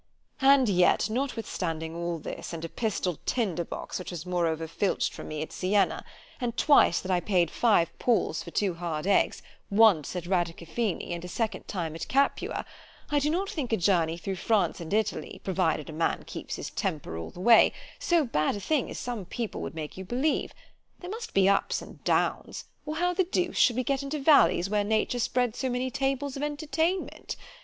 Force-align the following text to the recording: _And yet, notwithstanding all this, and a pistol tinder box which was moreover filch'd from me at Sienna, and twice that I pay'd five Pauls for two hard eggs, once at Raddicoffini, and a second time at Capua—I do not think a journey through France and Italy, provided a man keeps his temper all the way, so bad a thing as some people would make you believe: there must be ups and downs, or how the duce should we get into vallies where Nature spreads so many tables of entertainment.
_And 0.43 0.67
yet, 0.67 1.11
notwithstanding 1.11 1.95
all 1.95 2.17
this, 2.17 2.53
and 2.53 2.65
a 2.65 2.69
pistol 2.69 3.19
tinder 3.27 3.63
box 3.63 3.99
which 3.99 4.09
was 4.09 4.25
moreover 4.25 4.67
filch'd 4.67 5.13
from 5.13 5.27
me 5.27 5.43
at 5.43 5.51
Sienna, 5.51 6.03
and 6.39 6.57
twice 6.57 6.99
that 7.01 7.11
I 7.11 7.19
pay'd 7.19 7.51
five 7.51 7.91
Pauls 7.99 8.41
for 8.41 8.49
two 8.49 8.73
hard 8.73 9.05
eggs, 9.05 9.43
once 9.69 10.15
at 10.15 10.23
Raddicoffini, 10.25 11.13
and 11.13 11.23
a 11.23 11.27
second 11.27 11.67
time 11.67 11.93
at 11.93 12.07
Capua—I 12.07 13.19
do 13.19 13.29
not 13.29 13.47
think 13.47 13.71
a 13.71 13.77
journey 13.77 14.17
through 14.17 14.37
France 14.37 14.81
and 14.81 14.91
Italy, 14.91 15.39
provided 15.43 15.87
a 15.87 15.93
man 15.93 16.23
keeps 16.25 16.55
his 16.55 16.71
temper 16.71 17.15
all 17.15 17.29
the 17.29 17.39
way, 17.39 17.71
so 17.99 18.25
bad 18.25 18.55
a 18.55 18.59
thing 18.59 18.89
as 18.89 18.97
some 18.97 19.25
people 19.25 19.61
would 19.61 19.75
make 19.75 19.97
you 19.97 20.03
believe: 20.03 20.51
there 20.97 21.11
must 21.11 21.35
be 21.35 21.47
ups 21.47 21.79
and 21.79 22.03
downs, 22.03 22.65
or 22.87 22.95
how 22.95 23.13
the 23.13 23.23
duce 23.23 23.55
should 23.55 23.75
we 23.75 23.83
get 23.83 24.01
into 24.01 24.17
vallies 24.17 24.67
where 24.67 24.83
Nature 24.83 25.19
spreads 25.19 25.59
so 25.59 25.69
many 25.69 25.91
tables 25.91 26.35
of 26.35 26.41
entertainment. 26.41 27.35